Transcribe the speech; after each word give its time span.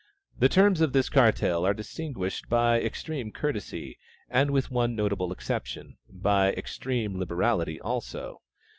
The 0.39 0.49
terms 0.49 0.81
of 0.81 0.93
this 0.93 1.09
cartel 1.09 1.63
are 1.63 1.75
distinguished 1.75 2.49
by 2.49 2.81
extreme 2.81 3.31
courtesy, 3.31 3.99
and 4.31 4.49
with 4.49 4.71
one 4.71 4.95
notable 4.95 5.31
exception, 5.31 5.97
by 6.09 6.53
extreme 6.53 7.19
liberality 7.19 7.79
also. 7.79 8.41